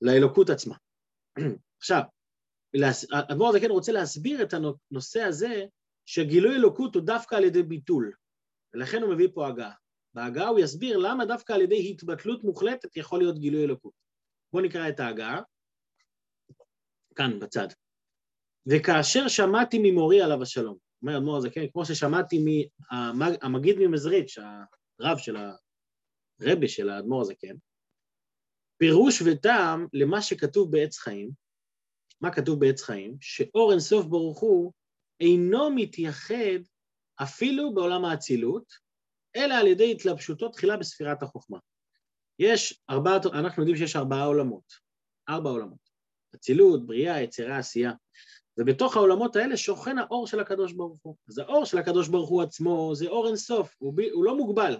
לאלוקות 0.02 0.50
עצמה. 0.50 0.76
עכשיו, 1.80 2.02
אדמו"ר 3.12 3.50
הזה 3.50 3.60
כן 3.60 3.72
רוצה 3.72 3.92
להסביר 3.92 4.44
את 4.44 4.54
הנושא 4.54 5.22
הזה 5.22 5.66
שגילוי 6.12 6.56
אלוקות 6.56 6.96
הוא 6.96 7.04
דווקא 7.04 7.36
על 7.36 7.44
ידי 7.44 7.64
ביטול, 7.64 8.14
ולכן 8.74 9.02
הוא 9.02 9.14
מביא 9.14 9.28
פה 9.34 9.48
הגעה. 9.48 9.74
בהגעה 10.14 10.48
הוא 10.48 10.60
יסביר 10.60 10.98
למה 10.98 11.26
דווקא 11.26 11.54
על 11.54 11.62
ידי 11.62 11.90
התבטלות 11.90 12.44
מוחלטת 12.44 12.98
יכול 12.98 13.20
להיות 13.20 13.40
גילוי 13.40 13.64
אלוקות. 13.64 13.94
בואו 14.54 14.64
נקרא 14.64 14.90
את 14.90 15.00
ההגעה, 15.00 15.42
כאן 17.16 17.40
בצד. 17.40 17.68
וכאשר 18.66 19.28
שמעתי 19.28 19.80
ממורי 19.84 20.22
עליו 20.22 20.42
השלום, 20.42 20.78
אומר 21.02 21.18
אדמו"ר 21.18 21.38
הזה, 21.38 21.50
כן, 21.50 21.66
כמו 21.74 21.86
ששמעתי 21.86 22.66
מהמגיד 22.92 23.76
ממזריץ', 23.80 24.38
הרב 25.00 25.18
של 25.18 25.36
הרבה 25.36 26.68
של 26.68 26.90
האדמו"ר 26.90 27.22
הזה, 27.22 27.34
כן, 27.40 27.56
פירוש 28.78 29.22
וטעם 29.22 29.88
למה 29.94 30.22
שכתוב 30.22 30.72
בעץ 30.72 30.98
חיים, 30.98 31.32
מה 32.22 32.34
כתוב 32.34 32.60
בעץ 32.60 32.82
חיים? 32.82 33.18
שאור 33.22 33.72
אינסוף 33.72 34.06
ברוך 34.06 34.40
הוא 34.40 34.74
אינו 35.20 35.70
מתייחד 35.70 36.60
אפילו 37.16 37.74
בעולם 37.74 38.06
האצילות, 38.06 38.74
אלא 39.36 39.54
על 39.54 39.68
ידי 39.68 39.92
התלבשותו 39.92 40.50
תחילה 40.50 40.78
בספירת 40.78 41.24
החוכמה. 41.24 41.58
יש 42.40 42.82
ארבעת, 42.90 43.26
אנחנו 43.26 43.62
יודעים 43.62 43.78
שיש 43.78 43.96
ארבעה 43.96 44.24
עולמות, 44.24 44.74
ארבע 45.30 45.50
עולמות, 45.50 45.90
אצילות, 46.36 46.88
בריאה, 46.88 47.22
יצירה, 47.22 47.58
עשייה. 47.58 47.92
ובתוך 48.58 48.98
העולמות 48.98 49.36
האלה 49.36 49.58
שוכן 49.58 49.98
האור 49.98 50.28
של 50.28 50.40
הקדוש 50.40 50.74
ברוך 50.74 51.00
הוא. 51.02 51.16
אז 51.28 51.38
האור 51.38 51.66
של 51.66 51.78
הקדוש 51.78 52.08
ברוך 52.08 52.30
הוא 52.30 52.42
עצמו 52.42 52.92
זה 52.96 53.08
אור 53.08 53.28
אינסוף, 53.28 53.76
הוא, 53.78 53.94
ב, 53.96 54.02
הוא 54.12 54.26
לא 54.26 54.38
מוגבל. 54.38 54.78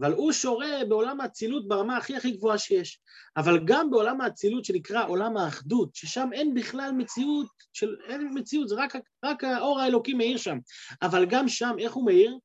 אבל 0.00 0.12
הוא 0.12 0.32
שורה 0.32 0.80
בעולם 0.88 1.20
האצילות 1.20 1.68
ברמה 1.68 1.96
הכי 1.96 2.16
הכי 2.16 2.30
גבוהה 2.30 2.58
שיש. 2.58 3.00
אבל 3.36 3.60
גם 3.64 3.90
בעולם 3.90 4.20
האצילות 4.20 4.64
שנקרא 4.64 5.06
עולם 5.06 5.36
האחדות, 5.36 5.94
ששם 5.94 6.28
אין 6.32 6.54
בכלל 6.54 6.92
מציאות, 6.92 7.46
של, 7.72 7.96
אין 8.08 8.30
מציאות, 8.34 8.68
זה 8.68 8.74
רק, 8.74 8.96
רק 9.24 9.44
האור 9.44 9.80
האלוקי 9.80 10.14
מאיר 10.14 10.36
שם. 10.36 10.58
אבל 11.02 11.26
גם 11.26 11.48
שם, 11.48 11.76
איך 11.78 11.92
הוא 11.92 12.06
מאיר? 12.06 12.38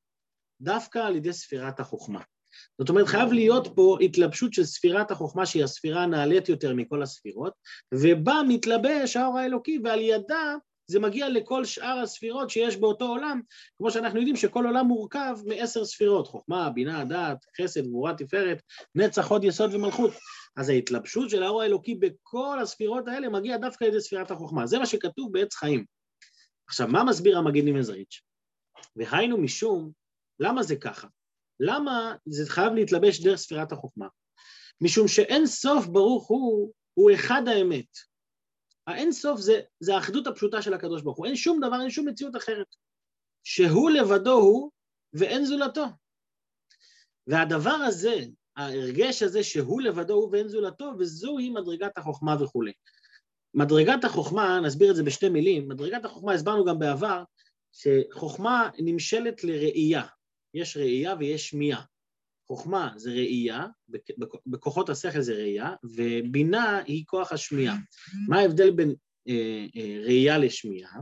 דווקא 0.62 1.00
על 1.00 1.16
ידי 1.16 1.34
ספירת 1.34 1.80
החוכמה. 1.80 2.22
זאת 2.80 2.90
אומרת, 2.90 3.08
חייב 3.08 3.34
להיות 3.34 3.68
פה 3.76 3.98
התלבשות 4.02 4.54
של 4.54 4.64
ספירת 4.64 5.12
החוכמה, 5.12 5.46
שהיא 5.46 5.64
הספירה 5.64 6.04
הנעלית 6.04 6.50
יותר 6.50 6.74
מכל 6.74 7.04
הספירות, 7.04 7.54
ובה 7.94 8.42
מתלבש 8.48 9.16
האור 9.16 9.40
האלוקי, 9.40 9.80
ועל 9.84 10.00
ידה 10.00 10.56
זה 10.88 11.00
מגיע 11.00 11.30
לכל 11.30 11.66
שאר 11.66 12.00
הספירות 12.04 12.50
שיש 12.50 12.78
באותו 12.78 13.06
עולם, 13.06 13.42
כמו 13.78 13.92
שאנחנו 13.92 14.20
יודעים 14.20 14.36
שכל 14.36 14.66
עולם 14.66 14.86
מורכב 14.86 15.38
מעשר 15.46 15.86
ספירות, 15.86 16.28
חוכמה, 16.28 16.70
בינה, 16.70 17.06
דעת, 17.06 17.46
חסד, 17.62 17.88
גבורה, 17.88 18.14
תפארת, 18.14 18.62
נצח, 18.96 19.28
הוד, 19.28 19.44
יסוד 19.44 19.74
ומלכות. 19.74 20.12
אז 20.58 20.70
ההתלבשות 20.70 21.30
של 21.30 21.44
האור 21.44 21.62
האלוקי 21.62 21.96
בכל 21.96 22.60
הספירות 22.62 23.08
האלה 23.08 23.30
מגיע 23.30 23.58
דווקא 23.58 23.86
על 23.86 23.90
ידי 23.90 24.02
ספירת 24.02 24.32
החוכמה. 24.32 24.68
זה 24.68 24.80
מה 24.80 24.86
שכתוב 24.86 25.32
בעץ 25.32 25.56
חיים. 25.56 25.86
עכשיו, 26.70 26.88
מה 26.88 27.04
מסביר 27.04 27.38
המגיד 27.38 27.66
ממזריץ'? 27.66 28.22
והיינו 28.96 29.38
משום, 29.38 29.92
למה 30.40 30.64
זה 30.64 30.76
ככה? 30.76 31.08
למה 31.60 32.16
זה 32.26 32.50
חייב 32.50 32.74
להתלבש 32.74 33.22
דרך 33.22 33.40
ספירת 33.40 33.72
החוכמה? 33.72 34.08
משום 34.82 35.08
שאין 35.08 35.46
סוף 35.46 35.88
ברוך 35.88 36.28
הוא, 36.28 36.72
הוא 36.94 37.12
אחד 37.14 37.48
האמת. 37.48 37.86
האין 38.88 39.12
סוף 39.12 39.40
זה, 39.40 39.62
זה 39.80 39.96
האחדות 39.96 40.28
הפשוטה 40.28 40.62
של 40.62 40.74
הקדוש 40.74 41.02
ברוך 41.02 41.18
הוא, 41.18 41.26
אין 41.26 41.36
שום 41.36 41.60
דבר, 41.60 41.82
אין 41.82 41.90
שום 41.90 42.08
מציאות 42.08 42.36
אחרת. 42.36 42.76
שהוא 43.44 43.90
לבדו 43.90 44.34
הוא 44.34 44.72
ואין 45.14 45.46
זולתו. 45.46 45.86
והדבר 47.28 47.70
הזה, 47.70 48.16
ההרגש 48.56 49.24
הזה 49.24 49.44
שהוא 49.44 49.82
לבדו 49.82 50.14
הוא 50.14 50.30
ואין 50.32 50.48
זולתו, 50.48 50.92
וזוהי 51.00 51.50
מדרגת 51.50 51.98
החוכמה 51.98 52.44
וכולי. 52.44 52.72
מדרגת 53.54 54.04
החוכמה, 54.04 54.60
נסביר 54.60 54.92
את 54.92 54.96
זה 54.96 55.04
בשתי 55.04 55.30
מילים, 55.30 55.68
מדרגת 55.68 56.06
החוכמה, 56.06 56.34
הסברנו 56.34 56.66
גם 56.66 56.80
בעבר, 56.80 57.24
שחוכמה 57.72 58.70
נמשלת 58.80 59.44
לראייה. 59.44 60.04
יש 60.54 60.78
ראייה 60.78 61.16
ויש 61.20 61.50
שמיעה. 61.50 61.84
חוכמה 62.48 62.92
זה 62.96 63.10
ראייה, 63.10 63.66
בכוחות 64.46 64.90
השכל 64.90 65.22
זה 65.22 65.34
ראייה, 65.34 65.74
ובינה 65.84 66.82
היא 66.86 67.04
כוח 67.06 67.32
השמיעה. 67.32 67.78
מה 68.28 68.40
ההבדל 68.40 68.72
בין 68.72 68.96
אה, 69.28 69.66
אה, 69.76 70.02
ראייה 70.04 70.38
לשמיעה? 70.38 71.00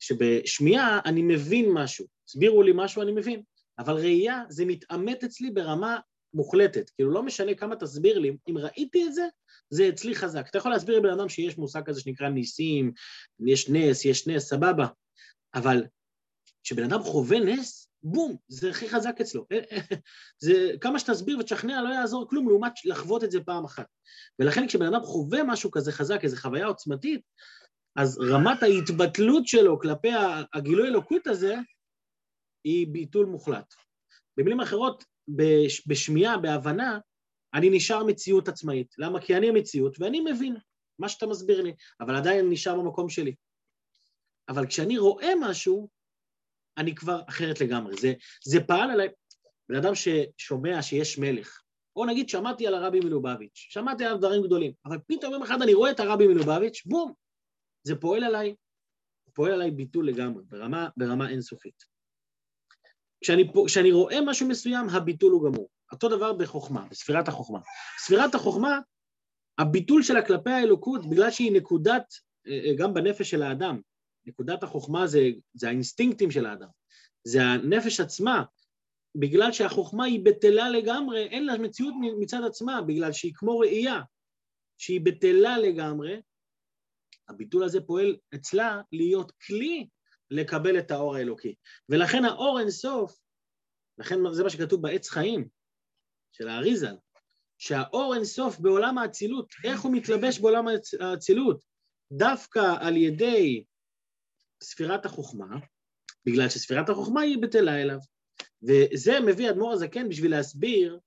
שבשמיעה 0.00 1.00
אני 1.04 1.22
מבין 1.22 1.70
משהו, 1.72 2.06
הסבירו 2.28 2.62
לי 2.62 2.72
משהו, 2.74 3.02
אני 3.02 3.12
מבין, 3.12 3.42
אבל 3.78 3.94
ראייה 3.94 4.42
זה 4.48 4.64
מתעמת 4.64 5.24
אצלי 5.24 5.50
ברמה 5.50 5.98
מוחלטת, 6.34 6.90
כאילו 6.90 7.10
לא 7.10 7.22
משנה 7.22 7.54
כמה 7.54 7.76
תסביר 7.76 8.18
לי, 8.18 8.36
אם 8.48 8.58
ראיתי 8.58 9.06
את 9.06 9.14
זה, 9.14 9.26
זה 9.70 9.88
אצלי 9.88 10.14
חזק. 10.14 10.46
אתה 10.50 10.58
יכול 10.58 10.70
להסביר 10.70 10.98
לבן 10.98 11.10
אדם 11.10 11.28
שיש 11.28 11.58
מושג 11.58 11.82
כזה 11.84 12.00
שנקרא 12.00 12.28
ניסים, 12.28 12.92
יש 13.46 13.68
נס, 13.68 14.04
יש 14.04 14.26
נס, 14.26 14.48
סבבה, 14.48 14.86
אבל 15.54 15.84
כשבן 16.64 16.84
אדם 16.84 17.02
חווה 17.02 17.40
נס, 17.40 17.87
בום, 18.02 18.36
זה 18.48 18.70
הכי 18.70 18.88
חזק 18.88 19.20
אצלו. 19.20 19.46
זה 20.44 20.72
כמה 20.80 20.98
שתסביר 20.98 21.38
ותשכנע 21.38 21.82
לא 21.82 21.88
יעזור 21.88 22.28
כלום 22.28 22.48
לעומת 22.48 22.72
לחוות 22.84 23.24
את 23.24 23.30
זה 23.30 23.40
פעם 23.40 23.64
אחת. 23.64 23.86
ולכן 24.38 24.66
כשבן 24.66 24.86
אדם 24.86 25.02
חווה 25.02 25.44
משהו 25.44 25.70
כזה 25.70 25.92
חזק, 25.92 26.20
איזו 26.22 26.36
חוויה 26.36 26.66
עוצמתית, 26.66 27.20
אז 27.96 28.18
רמת 28.18 28.62
ההתבטלות 28.62 29.46
שלו 29.46 29.80
כלפי 29.80 30.08
הגילוי 30.54 30.88
אלוקות 30.88 31.26
הזה 31.26 31.54
היא 32.64 32.86
ביטול 32.92 33.26
מוחלט. 33.26 33.74
במילים 34.36 34.60
אחרות, 34.60 35.04
בשמיעה, 35.86 36.38
בהבנה, 36.38 36.98
אני 37.54 37.70
נשאר 37.70 38.04
מציאות 38.04 38.48
עצמאית. 38.48 38.94
למה? 38.98 39.20
כי 39.20 39.36
אני 39.36 39.48
המציאות 39.48 40.00
ואני 40.00 40.20
מבין 40.20 40.56
מה 40.98 41.08
שאתה 41.08 41.26
מסביר 41.26 41.62
לי, 41.62 41.74
אבל 42.00 42.16
עדיין 42.16 42.50
נשאר 42.50 42.80
במקום 42.80 43.08
שלי. 43.08 43.34
אבל 44.48 44.66
כשאני 44.66 44.98
רואה 44.98 45.32
משהו, 45.40 45.88
אני 46.78 46.94
כבר 46.94 47.20
אחרת 47.28 47.60
לגמרי. 47.60 47.96
זה, 47.96 48.12
זה 48.44 48.60
פעל 48.60 48.90
עליי, 48.90 49.08
בן 49.68 49.76
אדם 49.76 49.92
ששומע 49.94 50.82
שיש 50.82 51.18
מלך, 51.18 51.60
או 51.96 52.04
נגיד 52.04 52.28
שמעתי 52.28 52.66
על 52.66 52.74
הרבי 52.74 53.00
מלובביץ', 53.00 53.66
שמעתי 53.70 54.04
עליו 54.04 54.18
דברים 54.18 54.42
גדולים, 54.42 54.72
אבל 54.84 54.98
פתאום 55.06 55.32
יום 55.32 55.42
אחד 55.42 55.62
אני 55.62 55.74
רואה 55.74 55.90
את 55.90 56.00
הרבי 56.00 56.26
מלובביץ', 56.26 56.82
בום, 56.86 57.12
זה 57.82 57.96
פועל 57.96 58.24
עליי, 58.24 58.54
פועל 59.34 59.52
עליי 59.52 59.70
ביטול 59.70 60.08
לגמרי, 60.08 60.42
ברמה, 60.46 60.88
ברמה 60.96 61.30
אינסופית. 61.30 61.84
כשאני, 63.20 63.52
כשאני 63.66 63.92
רואה 63.92 64.20
משהו 64.26 64.48
מסוים, 64.48 64.88
הביטול 64.88 65.32
הוא 65.32 65.50
גמור. 65.50 65.68
אותו 65.92 66.08
דבר 66.08 66.32
בחוכמה, 66.32 66.86
בספירת 66.90 67.28
החוכמה. 67.28 67.58
ספירת 67.98 68.34
החוכמה, 68.34 68.80
הביטול 69.58 70.02
שלה 70.02 70.26
כלפי 70.26 70.50
האלוקות, 70.50 71.10
בגלל 71.10 71.30
שהיא 71.30 71.52
נקודת, 71.52 72.04
אה, 72.46 72.52
אה, 72.52 72.74
גם 72.78 72.94
בנפש 72.94 73.30
של 73.30 73.42
האדם, 73.42 73.80
נקודת 74.28 74.62
החוכמה 74.62 75.06
זה, 75.06 75.20
זה 75.54 75.68
האינסטינקטים 75.68 76.30
של 76.30 76.46
האדם, 76.46 76.68
זה 77.24 77.42
הנפש 77.42 78.00
עצמה, 78.00 78.44
בגלל 79.14 79.52
שהחוכמה 79.52 80.04
היא 80.04 80.24
בטלה 80.24 80.70
לגמרי, 80.70 81.22
אין 81.22 81.46
לה 81.46 81.58
מציאות 81.58 81.94
מצד 82.20 82.40
עצמה, 82.46 82.82
בגלל 82.82 83.12
שהיא 83.12 83.32
כמו 83.34 83.58
ראייה, 83.58 84.00
שהיא 84.78 85.00
בטלה 85.04 85.58
לגמרי, 85.58 86.20
הביטול 87.28 87.64
הזה 87.64 87.80
פועל 87.80 88.16
אצלה 88.34 88.80
להיות 88.92 89.32
כלי 89.46 89.88
לקבל 90.30 90.78
את 90.78 90.90
האור 90.90 91.16
האלוקי. 91.16 91.54
ולכן 91.88 92.24
האור 92.24 92.60
אינסוף, 92.60 93.18
לכן 93.98 94.16
זה 94.32 94.42
מה 94.42 94.50
שכתוב 94.50 94.82
בעץ 94.82 95.08
חיים 95.08 95.48
של 96.32 96.48
האריזל, 96.48 96.96
שהאור 97.58 98.14
אינסוף 98.14 98.58
בעולם 98.58 98.98
האצילות, 98.98 99.52
איך 99.64 99.80
הוא 99.80 99.92
מתלבש 99.92 100.38
בעולם 100.38 100.64
האצילות? 101.00 101.64
דווקא 102.12 102.74
על 102.80 102.96
ידי 102.96 103.64
ספירת 104.62 105.06
החוכמה, 105.06 105.58
בגלל 106.26 106.48
שספירת 106.48 106.88
החוכמה 106.88 107.20
היא 107.20 107.38
בטלה 107.42 107.82
אליו. 107.82 107.98
וזה 108.62 109.20
מביא 109.20 109.50
אדמו"ר 109.50 109.72
הזקן 109.72 110.08
בשביל 110.08 110.30
להסביר 110.30 110.98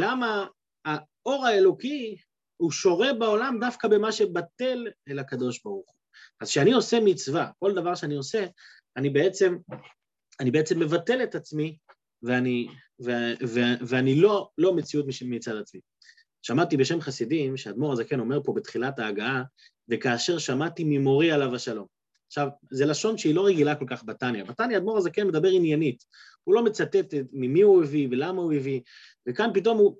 למה 0.00 0.46
האור 0.84 1.46
האלוקי 1.46 2.16
הוא 2.56 2.70
שורה 2.70 3.12
בעולם 3.12 3.58
דווקא 3.60 3.88
במה 3.88 4.12
שבטל 4.12 4.86
אל 5.08 5.18
הקדוש 5.18 5.62
ברוך 5.64 5.90
הוא. 5.90 6.00
אז 6.40 6.48
כשאני 6.48 6.72
עושה 6.72 6.98
מצווה, 7.04 7.50
כל 7.58 7.74
דבר 7.74 7.94
שאני 7.94 8.14
עושה, 8.14 8.46
אני 8.96 9.10
בעצם, 9.10 9.56
אני 10.40 10.50
בעצם 10.50 10.80
מבטל 10.80 11.22
את 11.22 11.34
עצמי 11.34 11.76
ואני, 12.22 12.66
ו, 13.04 13.10
ו, 13.46 13.60
ואני 13.88 14.20
לא, 14.20 14.48
לא 14.58 14.74
מציאות 14.74 15.06
מצד 15.22 15.56
עצמי. 15.56 15.80
שמעתי 16.42 16.76
בשם 16.76 17.00
חסידים 17.00 17.56
שאדמו"ר 17.56 17.92
הזקן 17.92 18.20
אומר 18.20 18.42
פה 18.44 18.52
בתחילת 18.56 18.98
ההגעה, 18.98 19.42
וכאשר 19.88 20.38
שמעתי 20.38 20.84
ממורי 20.84 21.32
עליו 21.32 21.54
השלום. 21.54 21.95
עכשיו, 22.26 22.48
זה 22.70 22.86
לשון 22.86 23.18
שהיא 23.18 23.34
לא 23.34 23.46
רגילה 23.46 23.74
כל 23.74 23.84
כך 23.88 24.04
בתניא. 24.04 24.44
בתניא 24.44 24.76
אדמו"ר 24.76 24.98
הזקן 24.98 25.26
מדבר 25.26 25.48
עניינית. 25.48 26.04
הוא 26.44 26.54
לא 26.54 26.64
מצטט 26.64 27.14
ממי 27.32 27.62
הוא 27.62 27.84
הביא 27.84 28.08
ולמה 28.10 28.42
הוא 28.42 28.52
הביא, 28.52 28.80
וכאן 29.28 29.50
פתאום 29.54 29.78
הוא, 29.78 29.96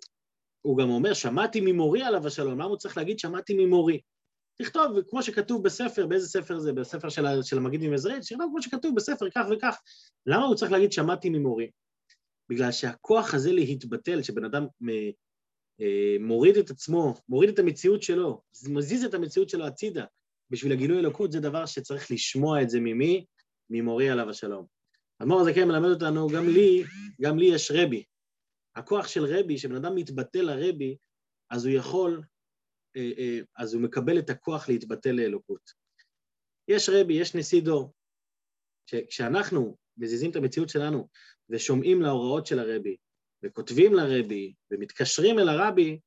הוא 0.62 0.78
גם 0.78 0.90
אומר, 0.90 1.14
שמעתי 1.14 1.61
ממורי 1.61 2.02
עליו 2.02 2.26
השלום, 2.26 2.52
למה 2.52 2.64
הוא 2.64 2.76
צריך 2.76 2.97
להגיד 2.97 3.18
שמעתי 3.18 3.54
ממורי? 3.54 4.00
תכתוב, 4.59 5.00
כמו 5.09 5.23
שכתוב 5.23 5.62
בספר, 5.62 6.06
באיזה 6.06 6.28
ספר 6.28 6.58
זה? 6.58 6.73
בספר 6.73 7.08
של, 7.08 7.43
של 7.43 7.56
המגיד 7.56 7.80
ממזרעית, 7.82 8.25
שיכתוב 8.25 8.49
כמו 8.50 8.62
שכתוב 8.62 8.97
בספר 8.97 9.26
כך 9.34 9.47
וכך. 9.50 9.80
למה 10.26 10.45
הוא 10.45 10.54
צריך 10.54 10.73
להגיד 10.73 10.93
שמעתי 10.93 11.30
ממורי? 11.30 11.71
בגלל 12.49 12.73
שהכוח 12.73 13.34
הזה 13.34 13.52
להתבטל, 13.52 14.23
שבן 14.23 14.45
אדם 14.45 14.67
אה, 15.80 16.17
מוריד 16.21 16.56
את 16.56 16.71
עצמו, 16.71 17.15
מוריד 17.28 17.50
את 17.50 17.58
המציאות 17.58 18.02
שלו, 18.02 18.43
מזיז 18.69 19.04
את 19.04 19.15
המציאות 19.15 19.49
שלו 19.49 19.67
הצידה 19.67 20.04
בשביל 20.50 20.73
הגילוי 20.73 20.99
אלוקות, 20.99 21.32
זה 21.32 21.41
דבר 21.41 21.67
שצריך 21.67 22.11
לשמוע 22.11 22.63
את 22.63 22.71
זה 22.71 22.80
ממי? 22.80 23.25
ממורי 23.71 24.11
עליו 24.11 24.30
השלום. 24.30 24.67
המור 25.21 25.41
הזה 25.41 25.54
כן 25.54 25.69
מלמד 25.69 25.89
אותנו, 25.89 26.28
גם 26.28 26.49
לי, 26.49 26.85
גם 27.21 27.39
לי 27.39 27.47
יש 27.47 27.71
רבי. 27.75 28.04
הכוח 28.76 29.09
של 29.09 29.25
רבי, 29.25 29.56
כשבן 29.56 29.76
אדם 29.76 29.95
מתבטל 29.95 30.43
לרבי, 30.43 30.97
אז 31.50 31.67
הוא 31.67 31.75
יכול, 31.75 32.23
אה, 32.97 33.11
אה, 33.19 33.41
אז 33.56 33.75
הוא 33.75 33.82
מקבל 33.82 34.19
את 34.19 34.30
הכוח 34.30 34.69
להתבטל 34.69 35.13
לאלוקות. 35.13 35.71
יש 36.69 36.89
רבי, 36.89 37.15
יש 37.15 37.35
נשיא 37.35 37.63
דור. 37.63 37.93
כשאנחנו 39.09 39.76
מזיזים 39.97 40.30
את 40.30 40.37
המציאות 40.37 40.69
שלנו 40.69 41.09
ושומעים 41.49 42.02
להוראות 42.02 42.47
של 42.47 42.59
הרבי, 42.59 42.97
וכותבים 43.43 43.95
לרבי, 43.95 44.54
ומתקשרים 44.71 45.39
אל 45.39 45.49
הרבי, 45.49 46.00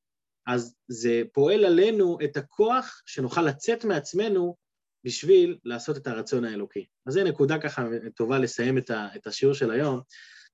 אז 0.46 0.74
זה 0.88 1.22
פועל 1.32 1.64
עלינו 1.64 2.18
את 2.24 2.36
הכוח 2.36 3.02
שנוכל 3.06 3.42
לצאת 3.42 3.84
מעצמנו 3.84 4.56
בשביל 5.04 5.58
לעשות 5.64 5.96
את 5.96 6.06
הרצון 6.06 6.44
האלוקי. 6.44 6.86
אז 7.06 7.14
זו 7.14 7.24
נקודה 7.24 7.58
ככה 7.58 7.84
טובה 8.16 8.38
לסיים 8.38 8.78
את 8.88 9.26
השיעור 9.26 9.54
של 9.54 9.70
היום, 9.70 10.00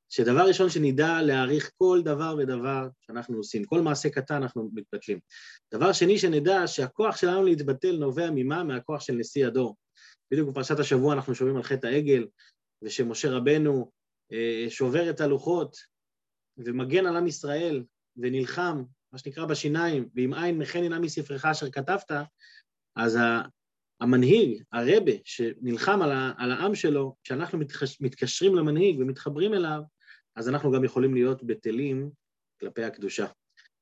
שדבר 0.08 0.48
ראשון 0.48 0.70
שנדע 0.70 1.22
להעריך 1.22 1.70
כל 1.78 2.00
דבר 2.04 2.36
ודבר 2.38 2.88
שאנחנו 3.00 3.36
עושים, 3.36 3.64
כל 3.64 3.80
מעשה 3.80 4.10
קטן 4.10 4.34
אנחנו 4.34 4.70
מתבטלים. 4.74 5.18
דבר 5.74 5.92
שני 5.92 6.18
שנדע 6.18 6.66
שהכוח 6.66 7.16
שלנו 7.16 7.44
להתבטל 7.44 7.96
נובע 7.96 8.30
ממה? 8.34 8.64
מהכוח 8.64 9.00
של 9.00 9.12
נשיא 9.12 9.46
הדור. 9.46 9.76
בדיוק 10.30 10.48
בפרשת 10.48 10.78
השבוע 10.78 11.14
אנחנו 11.14 11.34
שומעים 11.34 11.56
על 11.56 11.62
חטא 11.62 11.86
העגל, 11.86 12.26
ושמשה 12.82 13.30
רבנו 13.30 13.90
אה, 14.32 14.66
שובר 14.68 15.10
את 15.10 15.20
הלוחות 15.20 15.76
ומגן 16.58 17.06
על 17.06 17.16
עם 17.16 17.26
ישראל 17.26 17.84
ונלחם, 18.16 18.82
מה 19.16 19.20
שנקרא 19.20 19.44
בשיניים, 19.44 20.08
ואם 20.14 20.34
אין 20.34 20.58
מכן 20.58 20.82
אינה 20.82 20.98
מספרך 20.98 21.44
אשר 21.44 21.70
כתבת, 21.70 22.10
אז 22.96 23.18
המנהיג, 24.00 24.62
הרבה, 24.72 25.12
שנלחם 25.24 26.02
על 26.38 26.52
העם 26.52 26.74
שלו, 26.74 27.16
כשאנחנו 27.24 27.58
מתקשרים 28.00 28.54
למנהיג 28.54 28.98
ומתחברים 29.00 29.54
אליו, 29.54 29.80
אז 30.36 30.48
אנחנו 30.48 30.72
גם 30.72 30.84
יכולים 30.84 31.14
להיות 31.14 31.44
בטלים 31.44 32.10
כלפי 32.60 32.84
הקדושה. 32.84 33.26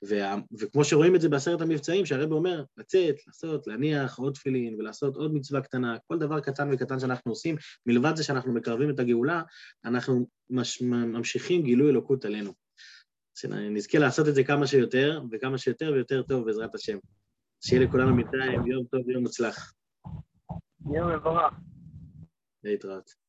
וה, 0.03 0.37
וכמו 0.59 0.85
שרואים 0.85 1.17
את 1.17 1.21
זה 1.21 1.29
בעשרת 1.29 1.61
המבצעים, 1.61 2.07
שהרבה 2.07 2.35
אומר, 2.35 2.65
לצאת, 2.77 3.17
לעשות, 3.27 3.67
להניח 3.67 4.19
עוד 4.19 4.35
תפילין 4.35 4.75
ולעשות 4.75 5.17
עוד 5.17 5.35
מצווה 5.35 5.61
קטנה, 5.61 5.97
כל 6.07 6.19
דבר 6.19 6.41
קטן 6.41 6.69
וקטן 6.73 7.01
שאנחנו 7.01 7.33
עושים, 7.33 7.57
מלבד 7.87 8.17
זה 8.17 8.25
שאנחנו 8.25 8.53
מקרבים 8.53 8.91
את 8.91 8.99
הגאולה, 8.99 9.43
אנחנו 9.85 10.27
מש, 10.51 10.83
ממשיכים 10.83 11.63
גילוי 11.63 11.91
אלוקות 11.91 12.25
עלינו. 12.25 12.64
שנזכה 13.35 13.99
לעשות 13.99 14.29
את 14.29 14.35
זה 14.35 14.45
כמה 14.45 14.67
שיותר, 14.67 15.23
וכמה 15.33 15.59
שיותר 15.59 15.91
ויותר 15.95 16.23
טוב 16.23 16.47
בעזרת 16.47 16.75
השם. 16.75 16.99
שיהיה 17.61 17.85
לכולנו 17.85 18.17
בינתיים 18.17 18.67
יום 18.67 18.85
טוב 18.91 19.07
ויום 19.07 19.23
מוצלח. 19.23 19.73
יום 20.95 21.13
מבורך. 21.13 21.55
להתראות. 22.65 23.24